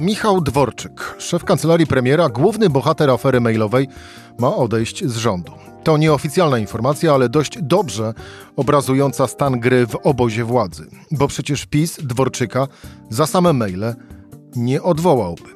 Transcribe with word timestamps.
Michał 0.00 0.40
Dworczyk, 0.40 1.14
szef 1.18 1.44
kancelarii 1.44 1.86
premiera, 1.86 2.28
główny 2.28 2.70
bohater 2.70 3.10
afery 3.10 3.40
mailowej, 3.40 3.88
ma 4.38 4.56
odejść 4.56 5.04
z 5.04 5.16
rządu. 5.16 5.52
To 5.84 5.96
nieoficjalna 5.96 6.58
informacja, 6.58 7.14
ale 7.14 7.28
dość 7.28 7.58
dobrze 7.62 8.14
obrazująca 8.56 9.26
stan 9.26 9.60
gry 9.60 9.86
w 9.86 9.96
obozie 9.96 10.44
władzy. 10.44 10.86
Bo 11.10 11.28
przecież 11.28 11.66
PiS 11.66 11.98
Dworczyka 12.02 12.66
za 13.10 13.26
same 13.26 13.52
maile 13.52 13.94
nie 14.56 14.82
odwołałby. 14.82 15.48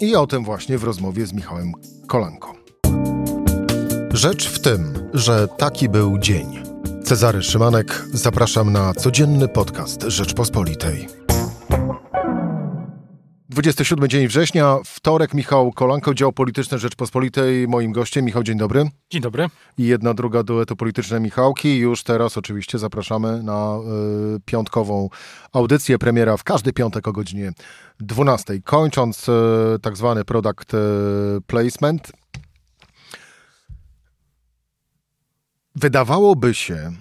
I 0.00 0.16
o 0.16 0.26
tym 0.26 0.44
właśnie 0.44 0.78
w 0.78 0.84
rozmowie 0.84 1.26
z 1.26 1.32
Michałem 1.32 1.72
Kolanką. 2.06 2.48
Rzecz 4.10 4.48
w 4.48 4.58
tym, 4.58 5.10
że 5.14 5.48
taki 5.48 5.88
był 5.88 6.18
dzień. 6.18 6.62
Cezary 7.04 7.42
Szymanek, 7.42 8.04
zapraszam 8.12 8.72
na 8.72 8.94
codzienny 8.94 9.48
podcast 9.48 10.02
Rzeczpospolitej. 10.02 11.21
27 13.52 14.08
dzień 14.08 14.28
września, 14.28 14.78
wtorek, 14.84 15.34
Michał 15.34 15.72
Kolanko, 15.72 16.14
dział 16.14 16.32
polityczny 16.32 16.78
Rzeczpospolitej, 16.78 17.68
moim 17.68 17.92
gościem. 17.92 18.24
Michał, 18.24 18.42
dzień 18.42 18.58
dobry. 18.58 18.90
Dzień 19.10 19.22
dobry. 19.22 19.48
I 19.78 19.84
jedna, 19.84 20.14
druga 20.14 20.42
duetu 20.42 20.76
polityczne 20.76 21.20
Michałki. 21.20 21.76
Już 21.76 22.02
teraz 22.02 22.38
oczywiście 22.38 22.78
zapraszamy 22.78 23.42
na 23.42 23.78
y, 24.36 24.40
piątkową 24.44 25.08
audycję 25.52 25.98
premiera 25.98 26.36
w 26.36 26.44
każdy 26.44 26.72
piątek 26.72 27.08
o 27.08 27.12
godzinie 27.12 27.52
12. 28.00 28.60
Kończąc 28.62 29.28
y, 29.28 29.32
tak 29.82 29.96
zwany 29.96 30.24
product 30.24 30.74
y, 30.74 30.78
placement, 31.46 32.12
wydawałoby 35.74 36.54
się, 36.54 36.92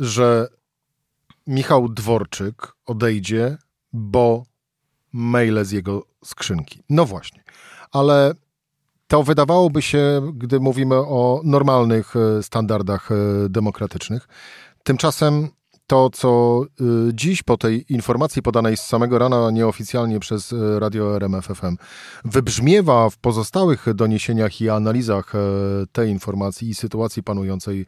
że 0.00 0.48
Michał 1.46 1.88
Dworczyk 1.88 2.72
odejdzie, 2.86 3.56
bo 3.92 4.51
maile 5.12 5.64
z 5.64 5.70
jego 5.70 6.06
skrzynki. 6.24 6.82
No 6.90 7.04
właśnie, 7.04 7.44
ale 7.92 8.34
to 9.12 9.22
wydawałoby 9.22 9.82
się, 9.82 10.32
gdy 10.34 10.60
mówimy 10.60 10.96
o 10.96 11.40
normalnych 11.44 12.14
e, 12.16 12.42
standardach 12.42 13.12
e, 13.12 13.14
demokratycznych. 13.48 14.28
Tymczasem 14.84 15.48
to, 15.86 16.10
co 16.10 16.62
e, 16.64 16.84
dziś 17.12 17.42
po 17.42 17.56
tej 17.56 17.92
informacji 17.92 18.42
podanej 18.42 18.76
z 18.76 18.80
samego 18.80 19.18
rana 19.18 19.50
nieoficjalnie 19.50 20.20
przez 20.20 20.54
radio 20.78 21.16
RMF 21.16 21.46
FM 21.46 21.76
wybrzmiewa 22.24 23.10
w 23.10 23.18
pozostałych 23.18 23.94
doniesieniach 23.94 24.60
i 24.60 24.68
analizach 24.68 25.32
tej 25.92 26.10
informacji 26.10 26.68
i 26.68 26.74
sytuacji 26.74 27.22
panującej, 27.22 27.86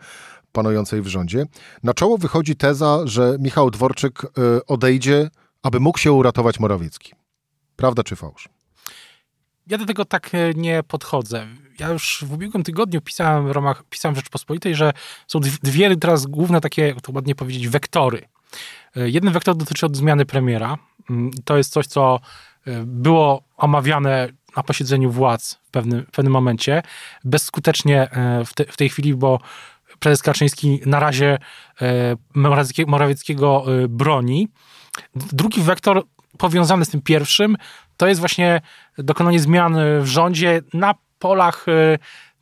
panującej 0.53 1.03
w 1.03 1.07
rządzie, 1.07 1.47
na 1.83 1.95
czoło 1.95 2.19
wychodzi 2.19 2.57
teza, 2.57 3.01
że 3.05 3.37
Michał 3.41 3.71
Dworczyk 3.71 4.23
odejdzie 4.67 5.31
aby 5.65 5.81
mógł 5.81 5.99
się 5.99 6.13
uratować 6.13 6.61
Morawiecki. 6.61 7.13
Prawda 7.77 8.03
czy 8.03 8.17
fałsz? 8.17 8.49
Ja 9.67 9.79
do 9.79 9.87
tego 9.87 10.05
tak 10.05 10.31
e, 10.35 10.55
nie 10.55 10.83
podchodzę. 10.83 11.47
Ja 11.79 11.89
już 11.89 12.25
w 12.27 12.33
ubiegłym 12.33 12.63
tygodniu 12.63 13.01
pisałem 13.01 13.49
w 13.49 13.51
ramach, 13.51 13.85
pisałem 13.91 14.17
Rzeczpospolitej, 14.17 14.75
że 14.75 14.93
są 15.27 15.41
dwie 15.41 15.97
teraz 15.97 16.27
główne 16.27 16.61
takie, 16.61 16.95
to 17.03 17.13
ładnie 17.13 17.35
powiedzieć, 17.35 17.69
wektory. 17.69 18.29
E, 18.97 19.11
jeden 19.11 19.33
wektor 19.33 19.57
dotyczy 19.57 19.87
od 19.87 19.97
zmiany 19.97 20.27
premiera. 20.27 20.79
Mm, 21.11 21.31
to 21.45 21.57
jest 21.57 21.73
coś, 21.73 21.87
co 21.87 22.21
e, 22.67 22.83
było 22.87 23.43
omawiane 23.57 24.29
na 24.57 24.63
posiedzeniu 24.63 25.11
władz 25.11 25.55
w 25.55 25.71
pewnym, 25.71 26.07
w 26.07 26.11
pewnym 26.11 26.33
momencie, 26.33 26.83
bezskutecznie 27.25 28.09
w, 28.47 28.55
te, 28.55 28.65
w 28.65 28.77
tej 28.77 28.89
chwili, 28.89 29.15
bo 29.15 29.41
prezes 29.99 30.23
Kaczyński 30.23 30.81
na 30.87 31.01
razie 31.01 31.39
Morawieckiego 32.87 33.65
broni. 33.89 34.49
Drugi 35.15 35.63
wektor 35.63 36.03
powiązany 36.39 36.85
z 36.85 36.89
tym 36.89 37.03
pierwszym 37.03 37.57
to 37.97 38.07
jest 38.07 38.21
właśnie 38.21 38.61
dokonanie 38.99 39.41
zmian 39.41 39.77
w 40.01 40.07
rządzie 40.07 40.63
na 40.73 40.95
polach 41.19 41.67
e, 41.69 41.99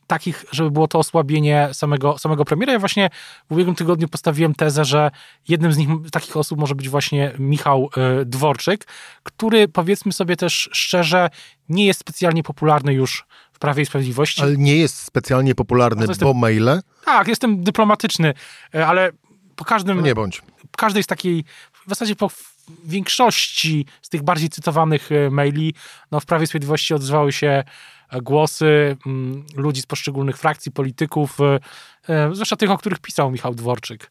takich, 0.07 0.45
żeby 0.51 0.71
było 0.71 0.89
to 0.89 0.99
osłabienie 0.99 1.69
samego, 1.73 2.19
samego 2.19 2.45
premiera. 2.45 2.73
Ja 2.73 2.79
właśnie 2.79 3.11
w 3.49 3.53
ubiegłym 3.53 3.77
tygodniu 3.77 4.09
postawiłem 4.09 4.55
tezę, 4.55 4.85
że 4.85 5.11
jednym 5.49 5.73
z 5.73 5.77
nich, 5.77 5.89
takich 6.13 6.37
osób 6.37 6.59
może 6.59 6.75
być 6.75 6.89
właśnie 6.89 7.33
Michał 7.39 7.91
e, 7.97 8.25
Dworczyk, 8.25 8.87
który 9.23 9.69
powiedzmy 9.69 10.13
sobie 10.13 10.37
też 10.37 10.71
szczerze, 10.73 11.31
nie 11.69 11.87
jest 11.87 12.01
specjalnie 12.01 12.43
popularny 12.43 12.93
już 12.95 13.25
w 13.53 13.59
Prawie 13.59 13.83
i 13.83 13.87
Sprawiedliwości. 13.87 14.43
Ale 14.43 14.57
nie 14.57 14.77
jest 14.77 14.97
specjalnie 14.97 15.55
popularny, 15.55 16.07
no 16.07 16.15
bo 16.21 16.35
maile? 16.35 16.81
Tak, 17.05 17.29
jestem 17.29 17.65
dyplomatyczny, 17.65 18.35
e, 18.75 18.87
ale 18.87 19.11
po 19.57 19.65
każdym... 19.65 19.97
No 19.97 20.03
nie 20.03 20.15
bądź. 20.15 20.43
Po 20.71 20.77
każdej 20.77 21.03
z 21.03 21.07
takiej, 21.07 21.45
w 21.87 21.89
zasadzie 21.89 22.17
po 22.17 22.31
większości 22.85 23.87
z 24.03 24.09
tych 24.09 24.23
bardziej 24.23 24.49
cytowanych 24.49 25.13
e, 25.13 25.31
maili 25.31 25.75
no, 26.11 26.21
w 26.21 26.27
Prawie 26.27 26.47
Sprawiedliwości 26.47 26.95
odzywały 26.95 27.33
się 27.33 27.65
głosy 28.23 28.97
mm, 29.07 29.45
ludzi 29.57 29.81
z 29.81 29.87
poszczególnych 29.87 30.39
frakcji, 30.39 30.73
polityków, 30.73 31.39
e, 32.09 32.31
zwłaszcza 32.33 32.57
tych, 32.57 32.71
o 32.71 32.79
których 32.79 32.99
pisał 32.99 33.31
Michał 33.31 33.55
Dworczyk, 33.55 34.11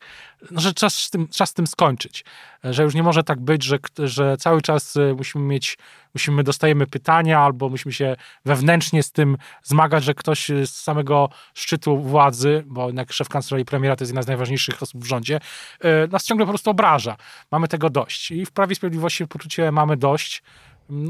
no, 0.52 0.62
że 0.62 0.74
czas 0.74 0.96
z, 0.96 1.10
tym, 1.10 1.28
czas 1.28 1.50
z 1.50 1.54
tym 1.54 1.68
skończyć, 1.68 2.26
że 2.64 2.84
już 2.84 2.96
nie 2.96 3.04
może 3.04 3.24
tak 3.24 3.40
być, 3.40 3.64
że, 3.64 3.78
że 3.98 4.38
cały 4.38 4.62
czas 4.62 4.98
musimy 5.18 5.46
mieć, 5.46 5.78
musimy, 6.14 6.44
dostajemy 6.44 6.88
pytania 6.88 7.40
albo 7.40 7.70
musimy 7.70 7.94
się 7.94 8.16
wewnętrznie 8.46 9.04
z 9.04 9.12
tym 9.12 9.38
zmagać, 9.64 10.04
że 10.04 10.14
ktoś 10.14 10.48
z 10.48 10.70
samego 10.70 11.30
szczytu 11.54 11.98
władzy, 11.98 12.64
bo 12.68 12.88
jednak 12.88 13.14
szef 13.14 13.30
kancelarii 13.30 13.66
premiera 13.66 13.96
to 13.96 14.04
jest 14.04 14.12
jedna 14.12 14.22
z 14.22 14.28
najważniejszych 14.28 14.84
osób 14.84 15.04
w 15.04 15.08
rządzie, 15.08 15.40
nas 16.12 16.26
ciągle 16.26 16.46
po 16.46 16.52
prostu 16.52 16.70
obraża. 16.70 17.16
Mamy 17.52 17.68
tego 17.68 17.90
dość. 17.90 18.32
I 18.32 18.46
w 18.46 18.52
Prawie 18.52 18.76
Sprawiedliwości 18.76 19.28
poczucie 19.28 19.72
mamy 19.72 19.98
dość. 19.98 20.44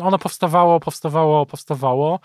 Ono 0.02 0.18
powstawało, 0.18 0.80
powstawało, 0.80 1.46
powstawało. 1.46 2.20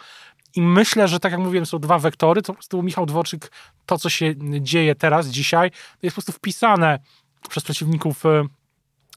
I 0.56 0.62
myślę, 0.62 1.08
że 1.08 1.20
tak 1.20 1.32
jak 1.32 1.40
mówiłem, 1.40 1.66
są 1.66 1.78
dwa 1.78 1.98
wektory. 1.98 2.42
To 2.42 2.46
po 2.46 2.54
prostu 2.54 2.82
Michał 2.82 3.06
Dworczyk, 3.06 3.50
to 3.86 3.98
co 3.98 4.10
się 4.10 4.34
dzieje 4.60 4.94
teraz, 4.94 5.26
dzisiaj, 5.26 5.70
jest 6.02 6.16
po 6.16 6.22
prostu 6.22 6.32
wpisane 6.32 6.98
przez 7.48 7.64
przeciwników 7.64 8.26
e, 8.26 8.46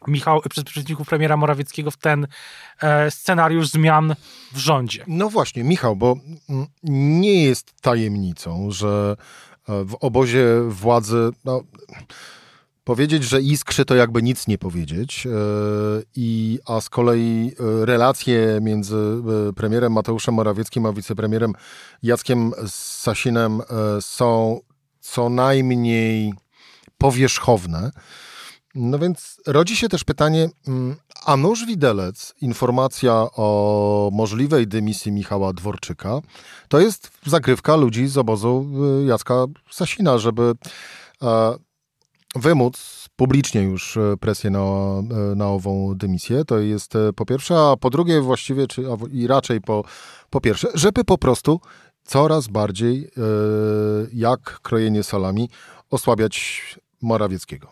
Michał, 0.07 0.41
przez 0.49 0.63
przeciwników 0.63 1.07
premiera 1.07 1.37
Morawieckiego 1.37 1.91
w 1.91 1.97
ten 1.97 2.27
e, 2.81 3.11
scenariusz 3.11 3.67
zmian 3.67 4.15
w 4.51 4.57
rządzie. 4.57 5.03
No 5.07 5.29
właśnie, 5.29 5.63
Michał, 5.63 5.95
bo 5.95 6.15
nie 6.83 7.43
jest 7.43 7.81
tajemnicą, 7.81 8.71
że 8.71 9.15
e, 9.69 9.83
w 9.83 9.95
obozie 9.95 10.45
władzy 10.67 11.29
no, 11.45 11.61
Powiedzieć, 12.89 13.23
że 13.23 13.41
iskrzy 13.41 13.85
to 13.85 13.95
jakby 13.95 14.23
nic 14.23 14.47
nie 14.47 14.57
powiedzieć, 14.57 15.27
e, 15.27 15.29
I, 16.15 16.59
a 16.65 16.81
z 16.81 16.89
kolei 16.89 17.51
e, 17.59 17.85
relacje 17.85 18.59
między 18.61 18.95
e, 19.49 19.53
premierem 19.53 19.93
Mateuszem 19.93 20.33
Morawieckim 20.35 20.85
a 20.85 20.93
wicepremierem 20.93 21.53
Jackiem 22.03 22.51
Sasinem 22.67 23.61
są 24.01 24.59
co 24.99 25.29
najmniej 25.29 26.33
powierzchowne. 26.97 27.91
No 28.75 28.99
więc 28.99 29.41
rodzi 29.47 29.75
się 29.75 29.89
też 29.89 30.03
pytanie, 30.03 30.49
mm, 30.67 30.95
a 31.25 31.37
nóż 31.37 31.65
widelec, 31.65 32.33
informacja 32.41 33.13
o 33.13 34.09
możliwej 34.13 34.67
dymisji 34.67 35.11
Michała 35.11 35.53
Dworczyka, 35.53 36.19
to 36.67 36.79
jest 36.79 37.11
zagrywka 37.25 37.75
ludzi 37.75 38.07
z 38.07 38.17
obozu 38.17 38.69
Jacka 39.05 39.45
Sasina, 39.71 40.17
żeby 40.17 40.53
wymóc 42.35 43.09
publicznie 43.15 43.61
już 43.61 43.97
e, 43.97 44.17
presję 44.19 44.49
na, 44.49 44.59
e, 44.59 45.35
na 45.35 45.47
ową 45.47 45.95
dymisję. 45.95 46.45
To 46.45 46.59
jest 46.59 46.95
e, 46.95 47.13
po 47.13 47.25
pierwsze, 47.25 47.59
a 47.59 47.77
po 47.77 47.89
drugie 47.89 48.21
właściwie, 48.21 48.67
czy, 48.67 48.83
i 49.11 49.27
raczej 49.27 49.61
po, 49.61 49.83
po 50.29 50.41
pierwsze, 50.41 50.67
żeby 50.73 51.03
po 51.03 51.17
prostu 51.17 51.59
coraz 52.03 52.47
bardziej 52.47 53.09
jak 54.13 54.59
krojenie 54.61 55.03
salami 55.03 55.49
osłabiać 55.89 56.61
Morawieckiego 57.01 57.67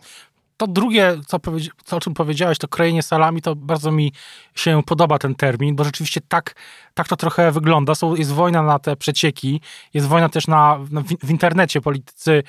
to 0.58 0.66
drugie, 0.66 1.20
co, 1.26 1.38
co, 1.84 1.96
o 1.96 2.00
czym 2.00 2.14
powiedziałeś, 2.14 2.58
to 2.58 2.68
krojenie 2.68 3.02
salami, 3.02 3.42
to 3.42 3.56
bardzo 3.56 3.92
mi 3.92 4.12
się 4.54 4.82
podoba 4.86 5.18
ten 5.18 5.34
termin, 5.34 5.76
bo 5.76 5.84
rzeczywiście 5.84 6.20
tak, 6.28 6.54
tak 6.94 7.08
to 7.08 7.16
trochę 7.16 7.52
wygląda. 7.52 7.94
Są, 7.94 8.14
jest 8.14 8.32
wojna 8.32 8.62
na 8.62 8.78
te 8.78 8.96
przecieki, 8.96 9.60
jest 9.94 10.06
wojna 10.06 10.28
też 10.28 10.46
na, 10.46 10.78
na 10.90 11.02
w 11.22 11.30
internecie. 11.30 11.80
Politycy 11.80 12.42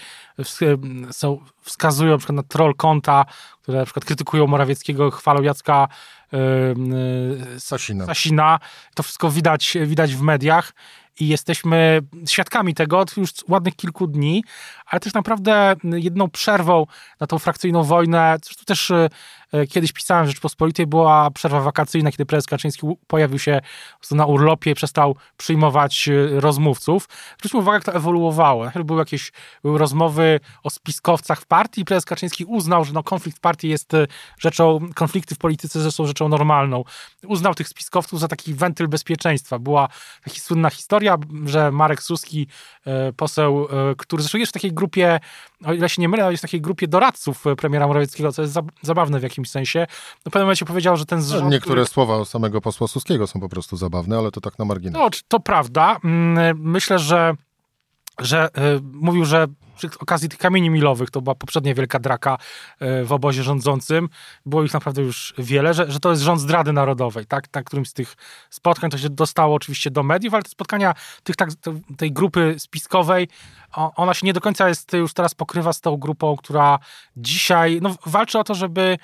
są, 1.12 1.39
wskazują 1.62 2.12
na 2.12 2.18
przykład 2.18 2.36
na 2.36 2.44
troll 2.44 2.75
konta, 2.75 3.25
które 3.62 3.80
na 3.80 3.86
przykład 3.86 4.06
krytykują 4.06 4.48
Morawieckiego, 4.48 5.12
chwalą 5.12 5.42
Jacka 5.42 5.88
yy, 6.31 7.60
Sasina. 7.60 8.06
Sasina. 8.06 8.60
To 8.95 9.04
wszystko 9.04 9.31
widać, 9.31 9.78
widać 9.86 10.16
w 10.16 10.22
mediach 10.22 10.74
i 11.19 11.27
jesteśmy 11.27 12.01
świadkami 12.27 12.74
tego 12.74 13.00
od 13.00 13.18
już 13.18 13.30
ładnych 13.48 13.75
kilku 13.75 14.07
dni, 14.07 14.44
ale 14.86 15.00
też 15.00 15.13
naprawdę 15.13 15.75
jedną 15.83 16.30
przerwą 16.30 16.86
na 17.19 17.27
tą 17.27 17.39
frakcyjną 17.39 17.83
wojnę, 17.83 18.38
zresztą 18.44 18.63
też 18.66 18.92
E, 19.54 19.68
kiedyś 19.68 19.92
pisałem 19.92 20.25
w 20.25 20.30
Rzeczpospolitej, 20.30 20.88
była 20.88 21.31
przerwa 21.31 21.62
wakacyjna, 21.62 22.12
kiedy 22.12 22.25
prezes 22.25 22.45
Kaczyński 22.45 22.88
pojawił 23.07 23.39
się 23.39 23.62
na 24.12 24.25
urlopie 24.25 24.71
i 24.71 24.75
przestał 24.75 25.16
przyjmować 25.38 26.10
e, 26.10 26.39
rozmówców. 26.39 27.10
Zwróćmy 27.38 27.60
uwagę, 27.60 27.75
jak 27.75 27.83
to 27.83 27.94
ewoluowało. 27.94 28.72
Były 28.86 29.00
jakieś 29.00 29.31
były 29.63 29.80
rozmowy 29.80 30.39
o 30.63 30.69
spiskowcach 30.69 31.42
w 31.42 31.45
partii 31.45 31.86
prezes 31.86 32.06
Kaczyński 32.06 32.45
uznał, 32.45 32.86
że 32.86 32.94
no, 32.94 33.04
konflikt 33.04 33.38
w 33.38 33.42
partii 33.42 33.69
jest 33.69 33.94
e, 33.94 34.07
rzeczą, 34.39 34.80
konflikty 34.95 35.36
w 35.36 35.38
polityce 35.38 35.92
są 35.92 36.06
rzeczą 36.06 36.30
normalną. 36.30 36.83
Uznał 37.27 37.56
tych 37.56 37.68
spiskowców 37.68 38.19
za 38.19 38.27
taki 38.27 38.54
wentyl 38.54 38.88
bezpieczeństwa. 38.88 39.60
Była 39.60 39.88
taka 40.24 40.39
słynna 40.39 40.69
historia, 40.69 41.09
że 41.46 41.72
Marek 41.72 42.04
Suski, 42.04 42.48
poseł, 43.18 43.68
który 43.98 44.24
zresztą 44.24 44.38
jest 44.38 44.50
w 44.50 44.54
takiej 44.54 44.74
grupie, 44.74 45.20
o 45.66 45.74
ile 45.74 45.90
się 45.90 46.02
nie 46.02 46.10
mylę, 46.10 46.32
jest 46.32 46.42
w 46.42 46.48
takiej 46.48 46.62
grupie 46.62 46.88
doradców 46.88 47.44
premiera 47.58 47.88
Morawieckiego, 47.88 48.32
co 48.32 48.42
jest 48.42 48.58
zabawne 48.82 49.20
w 49.20 49.24
jakimś 49.24 49.50
sensie. 49.50 49.80
No, 50.26 50.30
w 50.30 50.34
pewnym 50.34 50.44
momencie 50.44 50.66
powiedział, 50.66 50.98
że 50.98 51.06
ten 51.06 51.22
zrząd... 51.22 51.52
Niektóre 51.52 51.84
który... 51.84 51.86
słowa 51.86 52.26
samego 52.26 52.62
posła 52.62 52.88
Suskiego 52.88 53.28
są 53.28 53.40
po 53.40 53.50
prostu 53.50 53.78
zabawne, 53.78 54.18
ale 54.18 54.32
to 54.32 54.42
tak 54.42 54.60
na 54.60 54.66
marginesie. 54.66 55.00
No, 55.04 55.10
to 55.28 55.40
prawda. 55.40 55.98
Mm, 56.04 56.60
myślę, 56.62 57.00
że, 57.00 57.34
że 58.20 58.50
mówił, 58.94 59.26
że 59.26 59.48
przy 59.80 60.00
okazji 60.00 60.30
tych 60.30 60.40
kamieni 60.40 60.70
milowych, 60.70 61.12
to 61.12 61.22
była 61.22 61.36
poprzednia 61.36 61.74
wielka 61.74 62.00
draka 62.00 62.38
e, 62.80 63.04
w 63.04 63.12
obozie 63.12 63.44
rządzącym, 63.44 64.10
było 64.46 64.64
ich 64.64 64.74
naprawdę 64.74 65.02
już 65.02 65.34
wiele, 65.38 65.74
że, 65.74 65.92
że 65.92 66.00
to 66.00 66.10
jest 66.10 66.22
rząd 66.22 66.42
zdrady 66.42 66.74
narodowej, 66.74 67.26
tak? 67.26 67.54
Na 67.54 67.64
którymś 67.64 67.90
z 67.90 67.94
tych 67.94 68.16
spotkań 68.50 68.90
to 68.90 68.98
się 68.98 69.10
dostało 69.10 69.56
oczywiście 69.56 69.92
do 69.92 70.04
mediów, 70.04 70.34
ale 70.34 70.44
te 70.44 70.50
spotkania 70.50 70.94
tych, 71.24 71.36
tak, 71.36 71.50
tej 71.98 72.12
grupy 72.12 72.56
spiskowej, 72.60 73.28
ona 73.96 74.14
się 74.14 74.28
nie 74.28 74.34
do 74.34 74.42
końca 74.42 74.70
jest 74.70 74.94
już 74.94 75.14
teraz 75.14 75.36
pokrywa 75.36 75.74
z 75.74 75.82
tą 75.82 75.98
grupą, 75.98 76.36
która 76.38 76.80
dzisiaj 77.18 77.80
no, 77.82 77.96
walczy 78.06 78.40
o 78.40 78.44
to, 78.44 78.56
żeby 78.56 78.98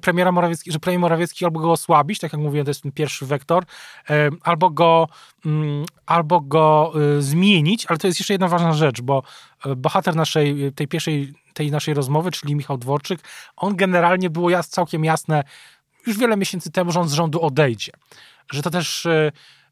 premiera 0.00 0.32
Morawiecki, 0.32 0.72
że 0.72 0.78
premier 0.78 1.00
Morawiecki 1.00 1.44
albo 1.44 1.60
go 1.60 1.72
osłabić, 1.72 2.18
tak 2.18 2.32
jak 2.32 2.42
mówiłem, 2.42 2.64
to 2.64 2.70
jest 2.70 2.82
ten 2.82 2.92
pierwszy 2.92 3.26
wektor, 3.26 3.64
e, 4.10 4.30
albo 4.42 4.70
go, 4.70 5.08
mm, 5.46 5.84
albo 6.06 6.40
go 6.40 6.92
e, 7.18 7.22
zmienić, 7.22 7.86
ale 7.86 7.98
to 7.98 8.06
jest 8.06 8.20
jeszcze 8.20 8.34
jedna 8.34 8.48
ważna 8.48 8.72
rzecz, 8.72 9.00
bo 9.00 9.22
bohater 9.76 10.16
naszej, 10.16 10.72
tej 10.72 10.88
pierwszej, 10.88 11.34
tej 11.54 11.70
naszej 11.70 11.94
rozmowy, 11.94 12.30
czyli 12.30 12.56
Michał 12.56 12.78
Dworczyk, 12.78 13.20
on 13.56 13.76
generalnie 13.76 14.30
było 14.30 14.62
całkiem 14.62 15.04
jasne 15.04 15.44
już 16.06 16.18
wiele 16.18 16.36
miesięcy 16.36 16.70
temu, 16.70 16.92
że 16.92 17.00
on 17.00 17.08
z 17.08 17.12
rządu 17.12 17.40
odejdzie. 17.40 17.92
Że 18.52 18.62
to 18.62 18.70
też 18.70 19.08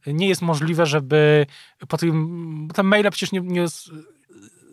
nie 0.06 0.28
jest 0.28 0.42
możliwe, 0.42 0.86
żeby 0.86 1.46
po 1.88 1.96
tym, 1.96 2.68
te 2.74 2.82
maile 2.82 3.10
przecież 3.10 3.32
nie, 3.32 3.40
nie, 3.40 3.66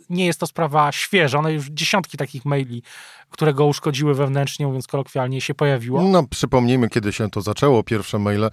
nie 0.10 0.26
jest 0.26 0.40
to 0.40 0.48
sprawa 0.48 0.92
świeża, 0.92 1.40
one 1.40 1.54
już 1.54 1.68
dziesiątki 1.68 2.18
takich 2.18 2.46
maili 2.46 2.84
które 3.30 3.54
go 3.54 3.66
uszkodziły 3.66 4.14
wewnętrznie, 4.16 4.68
mówiąc 4.68 4.88
kolokwialnie, 4.88 5.42
się 5.42 5.54
pojawiło. 5.54 6.02
No, 6.02 6.28
przypomnijmy, 6.28 6.90
kiedy 6.90 7.14
się 7.14 7.30
to 7.30 7.42
zaczęło. 7.42 7.84
Pierwsze 7.84 8.20
maile 8.20 8.44
e, 8.44 8.50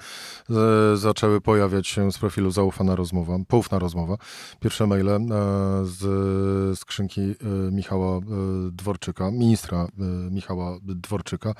zaczęły 0.94 1.40
pojawiać 1.40 1.86
się 1.88 2.12
z 2.12 2.18
profilu 2.18 2.50
zaufana 2.50 2.96
rozmowa, 2.96 3.38
poufna 3.48 3.78
rozmowa. 3.78 4.16
Pierwsze 4.60 4.86
maile 4.86 5.08
e, 5.08 5.20
z 5.84 6.78
skrzynki 6.78 7.20
e, 7.20 7.34
Michała 7.72 8.16
e, 8.16 8.20
Dworczyka, 8.70 9.30
ministra 9.30 9.78
e, 9.78 9.88
Michała 10.30 10.78
Dworczyka. 10.82 11.54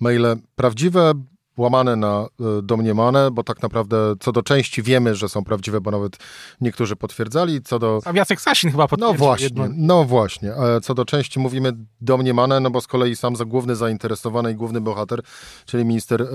Maile 0.00 0.36
prawdziwe, 0.56 1.12
łamane 1.56 1.96
na 1.96 2.26
e, 2.40 2.62
domniemane, 2.62 3.30
bo 3.30 3.44
tak 3.44 3.62
naprawdę 3.62 4.14
co 4.20 4.32
do 4.32 4.42
części 4.42 4.82
wiemy, 4.82 5.14
że 5.14 5.28
są 5.28 5.44
prawdziwe, 5.44 5.80
bo 5.80 5.90
nawet 5.90 6.16
niektórzy 6.60 6.96
potwierdzali, 6.96 7.62
co 7.62 7.78
do... 7.78 8.00
Sam 8.00 8.16
Jacek 8.16 8.40
Sasin 8.40 8.70
chyba 8.70 8.88
potwierdził. 8.88 9.12
No 9.12 9.18
właśnie, 9.18 9.44
jedno... 9.44 9.66
no 9.76 10.04
właśnie. 10.04 10.52
Co 10.82 10.94
do 10.94 11.04
części 11.04 11.40
mówimy 11.40 11.72
domniemane, 12.00 12.60
no 12.60 12.70
bo 12.70 12.80
z 12.80 12.86
kolei 12.86 13.16
sam 13.16 13.36
za 13.36 13.44
główny 13.44 13.76
zainteresowany 13.76 14.52
i 14.52 14.54
główny 14.54 14.80
bohater, 14.80 15.22
czyli 15.66 15.84
minister 15.84 16.22
e, 16.22 16.26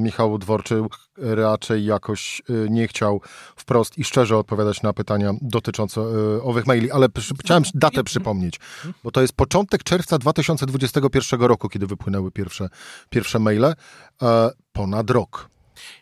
Michał 0.00 0.38
Dworczyk 0.38 0.78
raczej 1.18 1.84
jakoś 1.84 2.42
e, 2.50 2.70
nie 2.70 2.88
chciał 2.88 3.20
wprost 3.56 3.98
i 3.98 4.04
szczerze 4.04 4.36
odpowiadać 4.36 4.82
na 4.82 4.92
pytania 4.92 5.32
dotyczące 5.42 6.00
e, 6.00 6.42
owych 6.42 6.66
maili, 6.66 6.90
ale 6.90 7.08
przy, 7.08 7.34
chciałem 7.40 7.62
datę 7.74 8.04
przypomnieć, 8.04 8.60
bo 9.04 9.10
to 9.10 9.20
jest 9.20 9.32
początek 9.32 9.82
czerwca 9.82 10.18
2021 10.18 11.40
roku, 11.40 11.68
kiedy 11.68 11.86
wypłynęły 11.86 12.30
pierwsze, 12.30 12.68
pierwsze 13.10 13.38
maile. 13.38 13.74
E, 14.22 14.50
ponad 14.72 15.10
rok. 15.10 15.50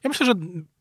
Ja 0.05 0.09
myślę, 0.09 0.27
że 0.27 0.33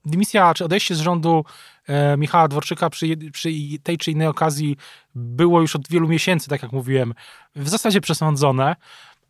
dymisja 0.05 0.53
czy 0.53 0.65
odejście 0.65 0.95
z 0.95 0.99
rządu 0.99 1.45
e, 1.87 2.17
Michała 2.17 2.47
Dworczyka 2.47 2.89
przy, 2.89 3.17
przy, 3.31 3.49
tej 3.83 3.97
czy 3.97 4.11
innej 4.11 4.27
okazji 4.27 4.77
było 5.15 5.61
już 5.61 5.75
od 5.75 5.87
wielu 5.87 6.07
miesięcy, 6.07 6.49
tak 6.49 6.63
jak 6.63 6.71
mówiłem, 6.71 7.13
w 7.55 7.69
zasadzie 7.69 8.01
przesądzone, 8.01 8.75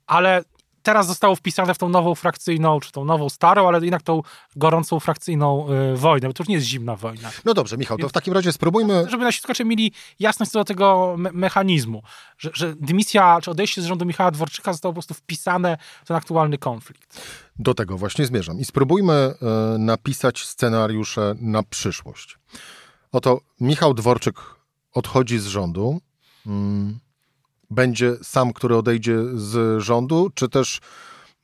ale 0.07 0.44
teraz 0.86 1.08
zostało 1.08 1.36
wpisane 1.36 1.74
w 1.74 1.78
tą 1.78 1.90
nową 1.90 2.16
frakcyjną, 2.16 2.80
czy 2.80 2.92
tą 2.92 3.06
nową 3.06 3.30
starą, 3.30 3.68
ale 3.68 3.80
jednak 3.80 4.02
tą 4.02 4.22
gorącą 4.56 5.00
frakcyjną 5.00 5.68
y, 5.94 5.98
wojnę, 5.98 6.28
bo 6.28 6.34
to 6.34 6.44
już 6.44 6.48
nie 6.48 6.56
jest 6.56 6.68
zimna 6.68 6.96
wojna. 6.96 7.32
No 7.46 7.54
dobrze, 7.54 7.78
Michał, 7.78 7.98
to 7.98 8.10
w 8.10 8.12
takim 8.12 8.34
razie 8.34 8.52
spróbujmy... 8.52 9.06
Żeby 9.10 9.24
nasi 9.24 9.40
słuchacze 9.40 9.66
mieli 9.66 9.92
jasność 10.20 10.52
co 10.52 10.60
do 10.60 10.66
tego 10.66 11.16
me 11.18 11.32
mechanizmu, 11.32 12.04
że, 12.38 12.50
że 12.54 12.76
dymisja, 12.76 13.38
czy 13.42 13.52
odejście 13.52 13.82
z 13.82 13.86
rządu 13.86 14.06
Michała 14.06 14.32
Dworczyka 14.32 14.74
zostało 14.74 14.94
po 14.94 14.96
prostu 14.96 15.14
wpisane 15.14 15.78
w 16.04 16.08
ten 16.08 16.18
aktualny 16.18 16.58
konflikt. 16.58 17.22
Do 17.60 17.74
tego 17.74 17.98
właśnie 17.98 18.26
zmierzam. 18.26 18.60
I 18.60 18.66
spróbujmy 18.66 19.34
y, 19.76 19.80
napisać 19.80 20.46
scenariusze 20.46 21.36
na 21.40 21.64
przyszłość. 21.64 22.38
Oto 23.12 23.40
Michał 23.60 23.94
Dworczyk 23.94 24.36
odchodzi 24.94 25.40
z 25.40 25.46
rządu. 25.46 26.00
Mm 26.46 27.05
będzie 27.69 28.15
sam, 28.23 28.53
który 28.53 28.77
odejdzie 28.77 29.17
z 29.33 29.81
rządu, 29.81 30.31
czy 30.35 30.50
też 30.50 30.79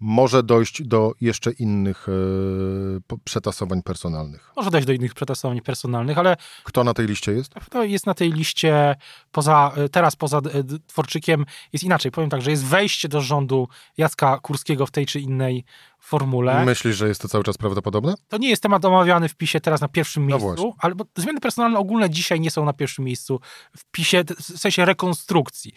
może 0.02 0.44
dojść 0.44 0.84
do 0.84 1.14
jeszcze 1.22 1.52
innych 1.52 2.08
e, 2.10 3.18
przetasowań 3.24 3.82
personalnych. 3.82 4.52
Może 4.56 4.72
dojść 4.72 4.88
do 4.88 4.94
innych 4.94 5.14
przetasowań 5.14 5.62
personalnych, 5.62 6.18
ale... 6.18 6.38
Kto 6.64 6.84
na 6.84 6.94
tej 6.94 7.08
liście 7.08 7.32
jest? 7.32 7.54
To 7.70 7.84
jest 7.84 8.06
na 8.06 8.14
tej 8.14 8.34
liście, 8.34 8.96
poza, 9.32 9.72
e, 9.76 9.90
teraz 9.90 10.16
poza 10.16 10.38
e, 10.38 10.64
Dworczykiem 10.64 11.46
jest 11.74 11.84
inaczej. 11.84 12.12
Powiem 12.12 12.30
tak, 12.30 12.42
że 12.42 12.52
jest 12.52 12.66
wejście 12.66 13.10
do 13.10 13.22
rządu 13.22 13.68
Jacka 13.98 14.40
Kurskiego 14.40 14.86
w 14.86 14.92
tej 14.92 15.06
czy 15.06 15.20
innej 15.20 15.66
formule. 16.00 16.66
Myślisz, 16.66 16.96
że 16.96 17.08
jest 17.08 17.22
to 17.22 17.28
cały 17.28 17.44
czas 17.44 17.58
prawdopodobne? 17.58 18.14
To 18.28 18.38
nie 18.38 18.50
jest 18.50 18.64
temat 18.64 18.86
omawiany 18.86 19.30
w 19.30 19.36
PiSie 19.36 19.62
teraz 19.62 19.82
na 19.82 19.88
pierwszym 19.88 20.28
no 20.28 20.38
miejscu, 20.38 20.64
no 20.68 20.74
ale 20.80 20.96
zmiany 21.18 21.40
personalne 21.40 21.80
ogólne 21.80 22.10
dzisiaj 22.10 22.40
nie 22.40 22.52
są 22.52 22.66
na 22.66 22.74
pierwszym 22.74 23.06
miejscu 23.06 23.40
w 23.78 23.86
PiSie, 23.92 24.24
w 24.40 24.60
sensie 24.60 24.86
rekonstrukcji. 24.86 25.74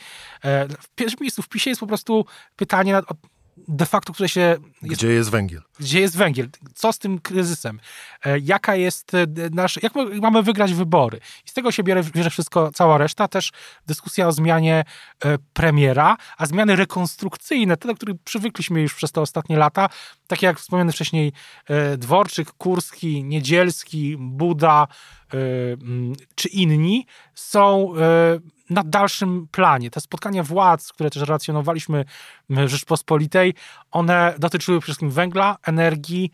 W 0.81 0.89
pierwszym 0.95 1.19
miejscu 1.21 1.43
w 1.43 1.49
PiSie 1.49 1.71
jest 1.71 1.81
po 1.81 1.87
prostu 1.87 2.27
pytanie 2.57 3.01
de 3.57 3.87
facto, 3.87 4.13
które 4.13 4.29
się... 4.29 4.57
Jest, 4.83 4.95
gdzie 4.95 5.09
jest 5.09 5.31
węgiel? 5.31 5.63
Gdzie 5.81 6.01
jest 6.01 6.17
węgiel? 6.17 6.49
Co 6.75 6.93
z 6.93 6.99
tym 6.99 7.19
kryzysem? 7.19 7.81
E, 8.25 8.39
jaka 8.39 8.77
jest 8.77 9.15
e, 9.15 9.27
nasz... 9.51 9.83
Jak 9.83 9.93
mamy 10.21 10.43
wygrać 10.43 10.75
wybory? 10.75 11.21
I 11.47 11.51
z 11.51 11.53
tego 11.53 11.73
się 11.73 11.83
bierze, 11.83 12.11
bierze 12.11 12.31
wszystko, 12.31 12.73
cała 12.73 12.99
reszta. 12.99 13.29
Też 13.29 13.53
dyskusja 13.87 14.29
o 14.29 14.33
zmianie 14.33 14.85
e, 15.25 15.39
premiera, 15.53 16.17
a 16.37 16.47
zmiany 16.47 16.77
rekonstrukcyjne, 16.77 17.77
te, 17.77 17.89
do 17.89 17.95
których 17.95 18.17
przywykliśmy 18.25 18.81
już 18.81 18.95
przez 18.95 19.13
te 19.13 19.21
ostatnie 19.21 19.57
lata, 19.57 19.89
takie 20.27 20.47
jak 20.47 20.59
wspomniany 20.59 20.93
wcześniej 20.93 21.33
Dworczyk, 21.99 22.53
Kurski, 22.53 23.25
Niedzielski, 23.25 24.17
Buda 24.19 24.87
czy 26.35 26.49
inni, 26.49 27.07
są 27.35 27.93
na 28.71 28.83
dalszym 28.85 29.49
planie. 29.53 29.91
Te 29.91 30.01
spotkania 30.01 30.43
władz, 30.43 30.93
które 30.93 31.11
też 31.11 31.23
relacjonowaliśmy 31.23 32.05
w 32.51 32.69
Rzeczpospolitej, 32.69 33.55
one 33.91 34.35
dotyczyły 34.39 34.79
przede 34.79 34.85
wszystkim 34.85 35.11
węgla, 35.11 35.57
energii, 35.63 36.31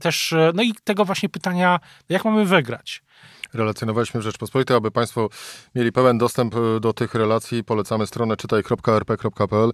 też, 0.00 0.32
e, 0.32 0.52
no 0.54 0.62
i 0.62 0.74
tego 0.84 1.04
właśnie 1.04 1.28
pytania, 1.28 1.80
jak 2.08 2.24
mamy 2.24 2.44
wygrać 2.44 3.02
relacjonowaliśmy 3.54 4.22
Rzeczpospolitej. 4.22 4.76
Aby 4.76 4.90
Państwo 4.90 5.28
mieli 5.74 5.92
pełen 5.92 6.18
dostęp 6.18 6.54
e, 6.54 6.80
do 6.80 6.92
tych 6.92 7.14
relacji, 7.14 7.64
polecamy 7.64 8.06
stronę 8.06 8.36
czytaj.rp.pl, 8.36 9.72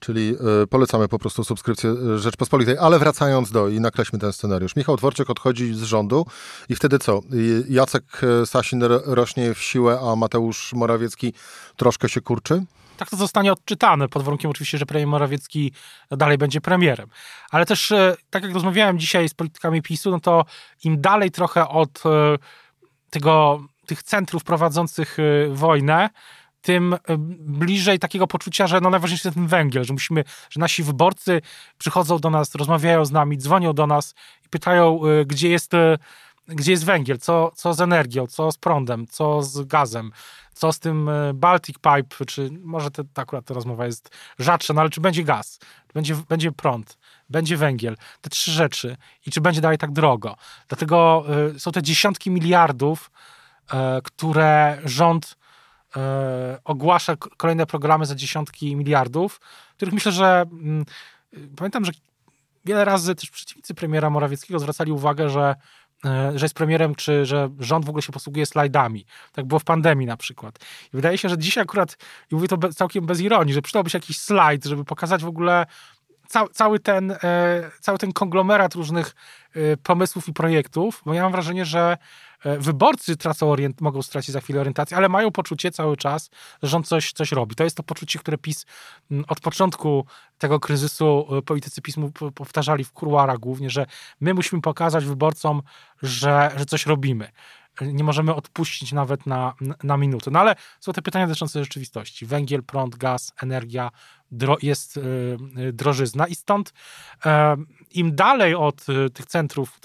czyli 0.00 0.36
e, 0.62 0.66
polecamy 0.66 1.08
po 1.08 1.18
prostu 1.18 1.44
subskrypcję 1.44 1.90
e, 1.90 2.18
Rzeczpospolitej. 2.18 2.76
Ale 2.78 2.98
wracając 2.98 3.50
do 3.50 3.68
i 3.68 3.80
nakreślmy 3.80 4.18
ten 4.18 4.32
scenariusz. 4.32 4.76
Michał 4.76 4.96
Dworczyk 4.96 5.30
odchodzi 5.30 5.74
z 5.74 5.82
rządu 5.82 6.26
i 6.68 6.74
wtedy 6.74 6.98
co? 6.98 7.20
Jacek 7.68 8.20
Sasin 8.44 8.82
rośnie 9.04 9.54
w 9.54 9.62
siłę, 9.62 10.00
a 10.02 10.16
Mateusz 10.16 10.72
Morawiecki 10.72 11.32
troszkę 11.76 12.08
się 12.08 12.20
kurczy? 12.20 12.62
tak 12.96 13.10
to 13.10 13.16
zostanie 13.16 13.52
odczytane, 13.52 14.08
pod 14.08 14.22
warunkiem 14.22 14.50
oczywiście, 14.50 14.78
że 14.78 14.86
premier 14.86 15.08
Morawiecki 15.08 15.72
dalej 16.10 16.38
będzie 16.38 16.60
premierem. 16.60 17.08
Ale 17.50 17.66
też, 17.66 17.92
tak 18.30 18.42
jak 18.42 18.54
rozmawiałem 18.54 18.98
dzisiaj 18.98 19.28
z 19.28 19.34
politykami 19.34 19.82
PiSu, 19.82 20.10
no 20.10 20.20
to 20.20 20.44
im 20.84 21.00
dalej 21.00 21.30
trochę 21.30 21.68
od 21.68 22.02
tego, 23.14 23.64
tych 23.86 24.02
centrów 24.02 24.44
prowadzących 24.44 25.18
y, 25.18 25.48
wojnę, 25.52 26.10
tym 26.60 26.92
y, 26.92 26.98
bliżej 27.38 27.98
takiego 27.98 28.26
poczucia, 28.26 28.66
że 28.66 28.80
no 28.80 28.90
najważniejszy 28.90 29.28
jest 29.28 29.36
ten 29.36 29.46
węgiel, 29.46 29.84
że 29.84 29.92
musimy, 29.92 30.24
że 30.50 30.60
nasi 30.60 30.82
wyborcy 30.82 31.40
przychodzą 31.78 32.18
do 32.18 32.30
nas, 32.30 32.54
rozmawiają 32.54 33.04
z 33.04 33.10
nami, 33.10 33.38
dzwonią 33.38 33.72
do 33.72 33.86
nas 33.86 34.14
i 34.46 34.48
pytają, 34.48 35.06
y, 35.06 35.26
gdzie 35.26 35.48
jest 35.48 35.72
gdzie 36.48 36.72
jest 36.72 36.84
węgiel, 36.84 37.18
co, 37.18 37.52
co 37.54 37.74
z 37.74 37.80
energią, 37.80 38.26
co 38.26 38.52
z 38.52 38.58
prądem, 38.58 39.06
co 39.06 39.42
z 39.42 39.64
gazem, 39.66 40.12
co 40.54 40.72
z 40.72 40.78
tym 40.78 41.08
e, 41.08 41.34
Baltic 41.34 41.76
Pipe, 41.76 42.26
czy 42.26 42.50
może 42.62 42.90
te, 42.90 43.02
akurat 43.14 43.44
ta 43.44 43.54
rozmowa 43.54 43.86
jest 43.86 44.16
rzadsza, 44.38 44.74
no 44.74 44.80
ale 44.80 44.90
czy 44.90 45.00
będzie 45.00 45.24
gaz, 45.24 45.58
będzie, 45.94 46.14
będzie 46.28 46.52
prąd, 46.52 46.98
będzie 47.30 47.56
węgiel, 47.56 47.96
te 48.20 48.30
trzy 48.30 48.50
rzeczy 48.50 48.96
i 49.26 49.30
czy 49.30 49.40
będzie 49.40 49.60
dalej 49.60 49.78
tak 49.78 49.92
drogo. 49.92 50.36
Dlatego 50.68 51.24
y, 51.54 51.60
są 51.60 51.72
te 51.72 51.82
dziesiątki 51.82 52.30
miliardów, 52.30 53.10
y, 53.64 53.76
które 54.04 54.78
rząd 54.84 55.36
y, 55.96 56.00
ogłasza 56.64 57.16
kolejne 57.16 57.66
programy 57.66 58.06
za 58.06 58.14
dziesiątki 58.14 58.76
miliardów, 58.76 59.40
których 59.76 59.94
myślę, 59.94 60.12
że 60.12 60.44
pamiętam, 61.56 61.84
że 61.84 61.92
wiele 62.64 62.84
razy 62.84 63.14
też 63.14 63.30
przeciwnicy 63.30 63.74
premiera 63.74 64.10
Morawieckiego 64.10 64.58
zwracali 64.58 64.92
uwagę, 64.92 65.30
że 65.30 65.54
że 66.34 66.44
jest 66.44 66.54
premierem, 66.54 66.94
czy 66.94 67.26
że 67.26 67.48
rząd 67.58 67.84
w 67.84 67.88
ogóle 67.88 68.02
się 68.02 68.12
posługuje 68.12 68.46
slajdami. 68.46 69.06
Tak 69.32 69.44
było 69.44 69.58
w 69.58 69.64
pandemii 69.64 70.06
na 70.06 70.16
przykład. 70.16 70.58
I 70.86 70.96
wydaje 70.96 71.18
się, 71.18 71.28
że 71.28 71.38
dzisiaj 71.38 71.62
akurat, 71.62 71.96
i 72.32 72.34
mówię 72.34 72.48
to 72.48 72.58
całkiem 72.72 73.06
bez 73.06 73.20
ironii, 73.20 73.54
że 73.54 73.62
przydałby 73.62 73.90
się 73.90 73.98
jakiś 73.98 74.18
slajd, 74.18 74.64
żeby 74.64 74.84
pokazać 74.84 75.22
w 75.22 75.28
ogóle 75.28 75.66
ca, 76.28 76.48
cały, 76.52 76.80
ten, 76.80 77.10
e, 77.10 77.70
cały 77.80 77.98
ten 77.98 78.12
konglomerat 78.12 78.74
różnych 78.74 79.14
e, 79.54 79.76
pomysłów 79.76 80.28
i 80.28 80.32
projektów, 80.32 81.02
bo 81.06 81.14
ja 81.14 81.22
mam 81.22 81.32
wrażenie, 81.32 81.64
że 81.64 81.92
e, 81.92 81.96
wyborcy 82.44 83.16
tracą 83.16 83.50
orient, 83.50 83.80
mogą 83.80 84.02
stracić 84.02 84.30
za 84.32 84.40
chwilę 84.40 84.60
orientację, 84.60 84.96
ale 84.96 85.08
mają 85.08 85.30
poczucie 85.30 85.70
cały 85.70 85.96
czas, 85.96 86.30
że 86.62 86.68
rząd 86.68 86.88
coś, 86.88 87.12
coś 87.12 87.32
robi. 87.32 87.54
To 87.54 87.64
jest 87.64 87.76
to 87.76 87.82
poczucie, 87.82 88.18
które 88.18 88.38
PiS 88.38 88.66
od 89.28 89.40
początku 89.40 90.06
tego 90.38 90.60
kryzysu 90.60 91.26
politycy 91.46 91.82
PiS 91.82 91.96
powtarzali 92.34 92.84
w 92.84 92.92
kurłarach 92.92 93.38
głównie, 93.38 93.70
że 93.70 93.86
my 94.20 94.34
musimy 94.34 94.62
pokazać 94.62 95.04
wyborcom, 95.04 95.62
że, 96.02 96.50
że 96.56 96.66
coś 96.66 96.86
robimy 96.86 97.30
nie 97.82 98.04
możemy 98.04 98.34
odpuścić 98.34 98.92
nawet 98.92 99.26
na, 99.26 99.54
na 99.82 99.96
minutę. 99.96 100.30
No 100.30 100.40
ale 100.40 100.54
są 100.80 100.92
te 100.92 101.02
pytania 101.02 101.26
dotyczące 101.26 101.60
rzeczywistości. 101.60 102.26
Węgiel, 102.26 102.62
prąd, 102.62 102.96
gaz, 102.96 103.32
energia, 103.42 103.90
dro, 104.30 104.56
jest 104.62 104.96
y, 104.96 105.02
drożyzna 105.72 106.26
i 106.26 106.34
stąd 106.34 106.68
y, 106.68 107.28
im 107.90 108.14
dalej 108.14 108.54
od 108.54 108.86
tych 109.14 109.26
centrów 109.26 109.80